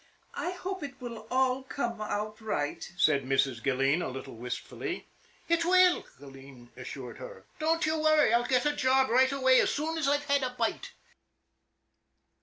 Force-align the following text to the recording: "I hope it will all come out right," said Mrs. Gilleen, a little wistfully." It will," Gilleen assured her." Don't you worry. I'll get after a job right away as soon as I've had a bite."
"I 0.33 0.49
hope 0.49 0.81
it 0.81 0.99
will 0.99 1.27
all 1.29 1.61
come 1.61 2.01
out 2.01 2.41
right," 2.41 2.91
said 2.97 3.23
Mrs. 3.23 3.61
Gilleen, 3.61 4.01
a 4.01 4.07
little 4.09 4.35
wistfully." 4.35 5.09
It 5.47 5.63
will," 5.63 6.07
Gilleen 6.17 6.69
assured 6.75 7.19
her." 7.19 7.45
Don't 7.59 7.85
you 7.85 7.99
worry. 7.99 8.33
I'll 8.33 8.43
get 8.43 8.65
after 8.65 8.69
a 8.69 8.75
job 8.75 9.09
right 9.11 9.31
away 9.31 9.59
as 9.61 9.71
soon 9.71 9.99
as 9.99 10.07
I've 10.07 10.25
had 10.25 10.41
a 10.41 10.55
bite." 10.57 10.93